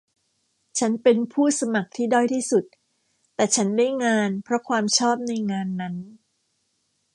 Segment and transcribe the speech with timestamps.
[0.79, 2.65] ฉันเป็นผู้สมัครที่ด้อยที่สุด
[3.35, 5.95] แต่ฉันได้งานเพราะความชอบในงานนั้น